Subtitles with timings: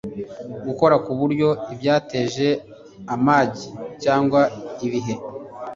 [0.65, 2.47] gukora ku buryo ibyateje
[3.13, 3.65] amage
[4.03, 4.41] cyangwa
[4.85, 5.15] ibihe